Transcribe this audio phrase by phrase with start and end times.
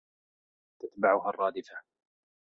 [0.81, 1.81] تَتبَعُهَا الرّادِفَةُ